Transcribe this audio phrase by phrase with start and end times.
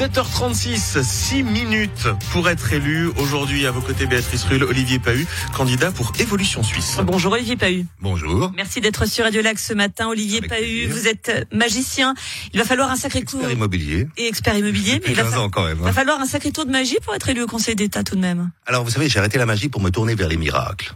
[0.00, 3.08] 7h36, 6 minutes pour être élu.
[3.18, 6.96] Aujourd'hui, à vos côtés, Béatrice Rulle, Olivier Pahu, candidat pour Évolution Suisse.
[7.04, 7.84] Bonjour Olivier Pahu.
[8.00, 8.50] Bonjour.
[8.56, 10.08] Merci d'être sur Radio Lac ce matin.
[10.08, 10.88] Olivier Avec Pahu, plaisir.
[10.90, 12.14] vous êtes magicien.
[12.54, 13.36] Il va falloir un sacré coup.
[13.36, 14.08] Expert immobilier.
[14.16, 15.76] Et expert immobilier, mais il va, 15 fa- ans quand même.
[15.76, 15.92] va hein.
[15.92, 18.50] falloir un sacré tour de magie pour être élu au Conseil d'État tout de même.
[18.64, 20.94] Alors vous savez, j'ai arrêté la magie pour me tourner vers les miracles.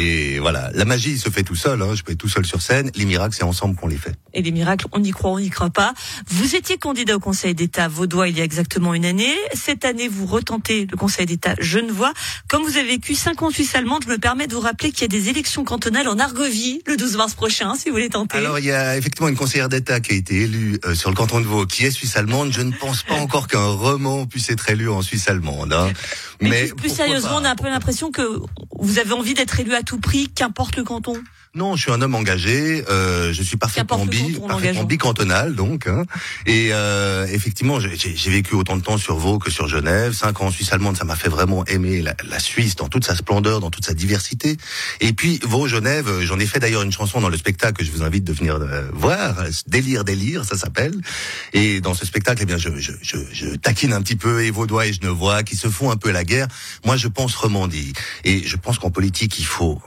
[0.00, 1.94] Et voilà, la magie se fait tout seul, hein.
[1.94, 4.14] je peux être tout seul sur scène, les miracles c'est ensemble qu'on les fait.
[4.34, 5.94] Et les miracles, on y croit, on n'y croit pas.
[6.28, 9.34] Vous étiez candidat au Conseil d'État vaudois il y a exactement une année.
[9.54, 12.12] Cette année, vous retentez le Conseil d'État genevois.
[12.48, 14.92] Comme vous avez vécu cinq ans en Suisse allemande, je me permets de vous rappeler
[14.92, 18.10] qu'il y a des élections cantonales en Argovie le 12 mars prochain, si vous voulez
[18.10, 18.36] tenter.
[18.38, 21.16] Alors il y a effectivement une conseillère d'État qui a été élue euh, sur le
[21.16, 22.52] canton de Vaud, qui est suisse allemande.
[22.52, 25.72] Je ne pense pas encore qu'un roman puisse être élu en Suisse allemande.
[25.72, 25.90] hein.
[26.40, 28.22] Mais, plus, sérieusement, pas, on a un peu l'impression que
[28.78, 31.14] vous avez envie d'être élu à tout prix, qu'importe le canton.
[31.56, 32.84] Non, je suis un homme engagé.
[32.90, 34.84] euh, je suis parfaitement, bi, parfaitement l'engageant.
[34.84, 35.86] bicantonal, donc.
[35.86, 36.04] hein.
[36.44, 37.96] Et euh, effectivement, j'ai-
[38.30, 40.12] vécu autant de temps sur Vaud que sur Genève.
[40.12, 43.04] Cinq ans en Suisse allemande, ça m'a fait vraiment aimer la, la Suisse dans toute
[43.06, 44.58] sa splendeur, dans toute sa diversité.
[45.00, 47.84] Et puis Vaud, Genève, euh, j'en ai fait d'ailleurs une chanson dans le spectacle que
[47.84, 49.36] je vous invite de venir euh, voir.
[49.66, 50.94] Délire, délire, ça s'appelle.
[51.54, 54.50] Et dans ce spectacle, eh bien, je, je, je, je taquine un petit peu et
[54.50, 56.48] Vaudois et Genevois qui se font un peu la guerre.
[56.84, 57.94] Moi, je pense Romandie.
[58.24, 59.80] Et je pense qu'en politique, il faut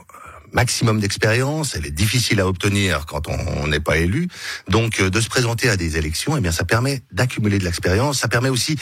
[0.52, 4.28] maximum d'expérience, elle est difficile à obtenir quand on n'est pas élu.
[4.68, 8.18] Donc euh, de se présenter à des élections, eh bien ça permet d'accumuler de l'expérience,
[8.20, 8.76] ça permet aussi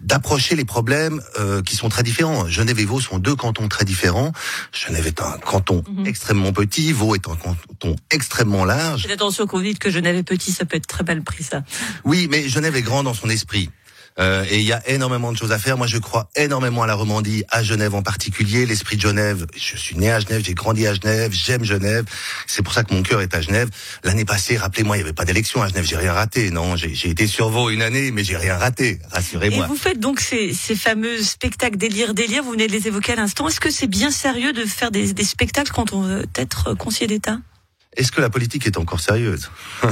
[0.00, 2.46] d'approcher les problèmes euh, qui sont très différents.
[2.48, 4.32] Genève et Vaud sont deux cantons très différents.
[4.72, 6.06] Genève est un canton Mhm.
[6.06, 9.02] extrêmement petit, Vaud est un canton extrêmement large.
[9.02, 11.44] Faites attention quand vous dites que Genève est petit, ça peut être très mal pris
[11.44, 11.62] ça.
[12.04, 13.70] Oui, mais Genève est grand dans son esprit.
[14.18, 15.76] Euh, et il y a énormément de choses à faire.
[15.76, 18.66] Moi, je crois énormément à la Romandie, à Genève en particulier.
[18.66, 19.46] L'esprit de Genève.
[19.56, 22.04] Je suis né à Genève, j'ai grandi à Genève, j'aime Genève.
[22.46, 23.68] C'est pour ça que mon cœur est à Genève.
[24.04, 25.84] L'année passée, rappelez-moi, il n'y avait pas d'élection à Genève.
[25.84, 26.50] J'ai rien raté.
[26.50, 28.88] Non, j'ai été sur Vaud une année, mais j'ai rien raté.
[28.88, 29.66] Et Rassurez-moi.
[29.66, 33.16] vous faites donc ces, ces fameux spectacles délire, délire, vous venez de les évoquer à
[33.16, 33.48] l'instant.
[33.48, 37.06] Est-ce que c'est bien sérieux de faire des, des spectacles quand on veut être conseiller
[37.06, 37.38] d'État?
[37.96, 39.50] Est-ce que la politique est encore sérieuse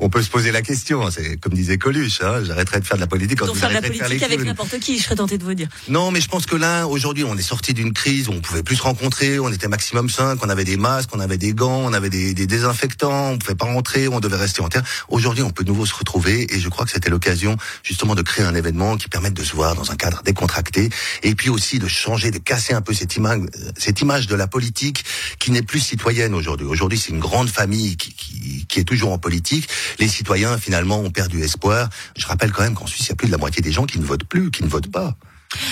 [0.00, 1.10] On peut se poser la question.
[1.10, 2.20] C'est comme disait Coluche.
[2.20, 4.28] Hein, J'arrêterai de faire de la politique quand faire de la arrêterez de faire politique
[4.28, 5.68] les avec n'importe qui, je serais tenté de vous dire.
[5.88, 8.62] Non, mais je pense que là, aujourd'hui, on est sorti d'une crise où on pouvait
[8.62, 11.82] plus se rencontrer, on était maximum 5, on avait des masques, on avait des gants,
[11.84, 14.82] on avait des, des désinfectants, on pouvait pas rentrer, on devait rester en terre.
[15.08, 18.22] Aujourd'hui, on peut de nouveau se retrouver et je crois que c'était l'occasion justement de
[18.22, 20.88] créer un événement qui permette de se voir dans un cadre décontracté
[21.22, 23.40] et puis aussi de changer, de casser un peu cette image,
[23.76, 25.04] cette image de la politique
[25.38, 26.66] qui n'est plus citoyenne aujourd'hui.
[26.66, 29.68] Aujourd'hui, c'est une grande famille qui, qui, qui est toujours en politique.
[29.98, 31.88] Les citoyens, finalement, ont perdu espoir.
[32.16, 33.84] Je rappelle quand même qu'en Suisse, il y a plus de la moitié des gens
[33.84, 35.16] qui ne votent plus, qui ne votent pas.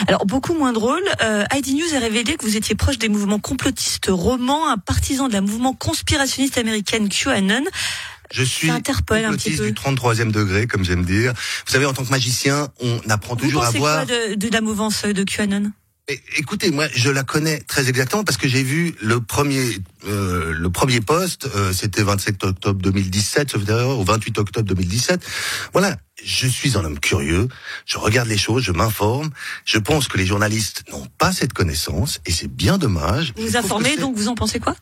[0.07, 3.41] Alors, beaucoup moins drôle, euh, ID News a révélé que vous étiez proche des mouvements
[3.41, 7.65] complotistes romans, un partisan de la mouvement conspirationniste américaine QAnon.
[8.33, 9.67] Je suis interpelle un petit peu.
[9.67, 11.33] du 33e degré, comme j'aime dire.
[11.67, 14.07] Vous savez, en tant que magicien, on apprend Vous toujours à voir.
[14.07, 15.73] quoi de, de la mouvance de QAnon?
[16.37, 20.71] Écoutez, moi, je la connais très exactement parce que j'ai vu le premier, euh, le
[20.71, 21.49] premier poste.
[21.55, 25.25] euh, C'était 27 octobre 2017, sauf erreur, ou 28 octobre 2017.
[25.73, 25.97] Voilà.
[26.25, 27.49] Je suis un homme curieux.
[27.87, 29.31] Je regarde les choses, je m'informe.
[29.65, 33.33] Je pense que les journalistes n'ont pas cette connaissance et c'est bien dommage.
[33.37, 34.75] Vous vous informez, donc vous en pensez quoi?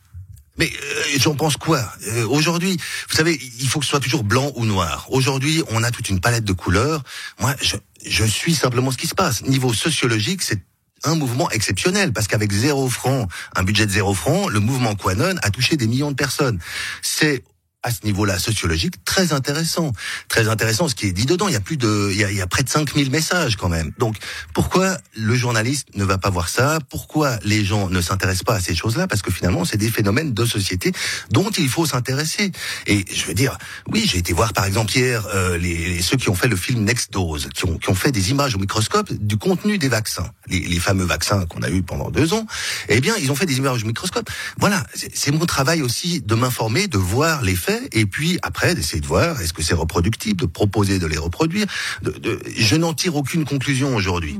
[0.57, 1.83] Mais euh, j'en pense quoi?
[2.09, 2.77] Euh, Aujourd'hui,
[3.09, 5.07] vous savez, il faut que ce soit toujours blanc ou noir.
[5.09, 7.03] Aujourd'hui, on a toute une palette de couleurs.
[7.39, 9.41] Moi, je, je suis simplement ce qui se passe.
[9.43, 10.61] Niveau sociologique, c'est
[11.03, 15.35] un mouvement exceptionnel parce qu'avec zéro franc, un budget de zéro franc, le mouvement Quanon
[15.41, 16.59] a touché des millions de personnes.
[17.01, 17.43] C'est
[17.83, 19.91] à ce niveau-là sociologique très intéressant,
[20.29, 21.47] très intéressant ce qui est dit dedans.
[21.47, 23.57] Il y a plus de, il y a, il y a près de 5000 messages
[23.57, 23.91] quand même.
[23.99, 24.15] Donc
[24.53, 26.79] pourquoi le journaliste ne va pas voir ça?
[26.89, 29.07] Pourquoi les gens ne s'intéressent pas à ces choses-là?
[29.07, 30.91] Parce que finalement, c'est des phénomènes de société
[31.29, 32.51] dont il faut s'intéresser.
[32.87, 33.57] Et je veux dire,
[33.91, 36.83] oui, j'ai été voir par exemple hier euh, les, ceux qui ont fait le film
[36.83, 40.29] Next Dose, qui ont, qui ont fait des images au microscope du contenu des vaccins,
[40.47, 42.45] les, les fameux vaccins qu'on a eu pendant deux ans.
[42.89, 44.29] Eh bien, ils ont fait des images au microscope.
[44.57, 49.01] Voilà, c'est mon travail aussi de m'informer, de voir les faits, et puis après d'essayer
[49.01, 51.65] de voir est-ce que c'est reproductible, de proposer de les reproduire.
[52.01, 54.39] De, de- je n'en tire aucune conclusion aujourd'hui.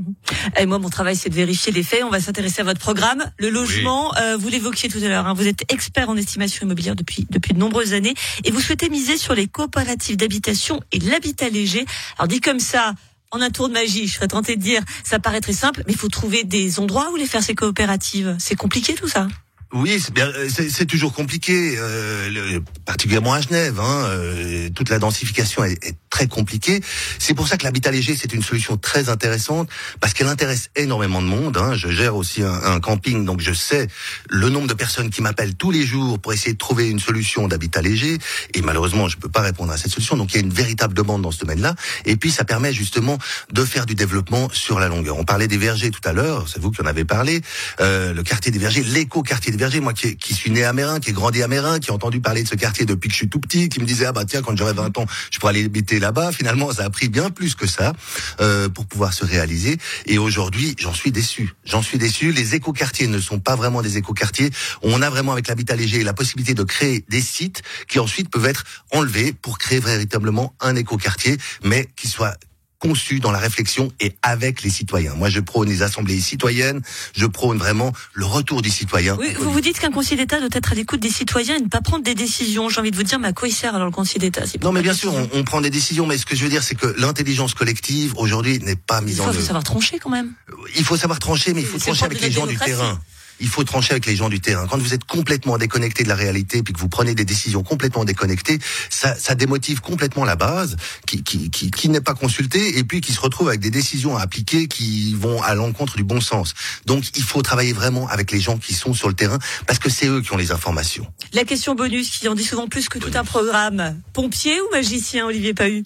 [0.59, 2.03] Et moi, mon travail, c'est de vérifier les faits.
[2.03, 3.23] On va s'intéresser à votre programme.
[3.37, 5.27] Le logement, euh, vous l'évoquiez tout à l'heure.
[5.27, 8.13] hein, vous êtes expert en estimation immobilière depuis depuis de nombreuses années
[8.43, 11.85] et vous souhaitez miser sur les coopératives d'habitation et l'habitat léger.
[12.17, 12.93] Alors dit comme ça.
[13.35, 15.93] En un tour de magie, je serais tentée de dire, ça paraît très simple, mais
[15.93, 18.35] il faut trouver des endroits où les faire ces coopératives.
[18.37, 19.27] C'est compliqué tout ça.
[19.73, 23.79] Oui, euh, c'est toujours compliqué, euh, le, particulièrement à Genève.
[23.79, 26.79] Hein, euh, toute la densification est, est très compliquée.
[27.17, 29.67] C'est pour ça que l'habitat léger c'est une solution très intéressante
[29.99, 31.57] parce qu'elle intéresse énormément de monde.
[31.57, 31.73] Hein.
[31.73, 33.87] Je gère aussi un, un, camping, donc je sais
[34.29, 37.47] le nombre de personnes qui m'appellent tous les jours pour essayer de trouver une solution
[37.47, 38.19] d'habitat léger.
[38.53, 40.17] Et malheureusement, je peux pas répondre à cette solution.
[40.17, 41.73] Donc il y a une véritable demande dans ce domaine-là.
[42.05, 43.17] Et puis ça permet justement
[43.51, 45.17] de faire du développement sur la longueur.
[45.17, 46.47] On parlait des vergers tout à l'heure.
[46.47, 47.41] C'est vous qui en avez parlé.
[47.79, 51.13] Euh, le quartier des vergers, l'éco-quartier des moi qui, suis né à Mérin, qui ai
[51.13, 53.39] grandi à Mérin, qui ai entendu parler de ce quartier depuis que je suis tout
[53.39, 55.99] petit, qui me disait ah bah tiens quand j'aurai 20 ans, je pourrais aller habiter
[55.99, 56.31] là-bas.
[56.31, 57.93] Finalement, ça a pris bien plus que ça
[58.41, 59.77] euh, pour pouvoir se réaliser.
[60.05, 61.53] Et aujourd'hui, j'en suis déçu.
[61.65, 62.31] J'en suis déçu.
[62.31, 64.49] Les écoquartiers ne sont pas vraiment des écoquartiers.
[64.81, 68.45] On a vraiment avec l'habitat léger la possibilité de créer des sites qui ensuite peuvent
[68.45, 72.37] être enlevés pour créer véritablement un écoquartier, mais qui soit
[72.83, 75.15] conçu dans la réflexion et avec les citoyens.
[75.15, 76.81] Moi, je prône les assemblées citoyennes,
[77.15, 79.15] je prône vraiment le retour du citoyen.
[79.17, 81.69] Oui, vous vous dites qu'un conseiller d'État doit être à l'écoute des citoyens et ne
[81.69, 82.67] pas prendre des décisions.
[82.67, 84.73] J'ai envie de vous dire, mais à quoi il sert alors le conseiller d'État Non,
[84.73, 86.75] mais bien sûr, on, on, prend des décisions, mais ce que je veux dire, c'est
[86.75, 89.35] que l'intelligence collective aujourd'hui n'est pas mise en œuvre.
[89.35, 90.33] Il faut savoir trancher quand même.
[90.75, 92.99] Il faut savoir trancher, mais il faut trancher avec les gens du terrain
[93.39, 94.67] il faut trancher avec les gens du terrain.
[94.67, 98.05] Quand vous êtes complètement déconnecté de la réalité, puis que vous prenez des décisions complètement
[98.05, 98.59] déconnectées,
[98.89, 103.01] ça, ça démotive complètement la base, qui, qui, qui, qui n'est pas consultée, et puis
[103.01, 106.53] qui se retrouve avec des décisions à appliquer qui vont à l'encontre du bon sens.
[106.85, 109.89] Donc il faut travailler vraiment avec les gens qui sont sur le terrain, parce que
[109.89, 111.07] c'est eux qui ont les informations.
[111.33, 114.01] La question bonus, qui en dit souvent plus que tout un programme.
[114.13, 115.83] Pompier ou magicien, Olivier Pahu?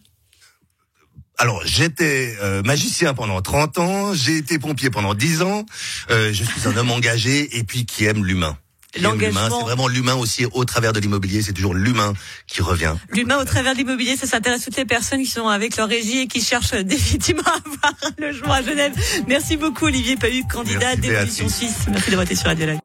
[1.39, 5.65] Alors, j'étais euh, magicien pendant 30 ans, j'ai été pompier pendant 10 ans,
[6.09, 8.57] euh, je suis un homme engagé et puis qui aime l'humain.
[8.99, 12.13] L'engagement, c'est vraiment l'humain aussi au travers de l'immobilier, c'est toujours l'humain
[12.47, 12.95] qui revient.
[13.11, 16.19] L'humain au travers de l'immobilier, ça s'intéresse toutes les personnes qui sont avec leur régie
[16.19, 18.93] et qui cherchent définitivement à avoir un logement à Genève.
[19.27, 21.85] Merci beaucoup Olivier Pahu, candidat d'évolution suisse.
[21.89, 22.77] Merci d'avoir été sur Radio.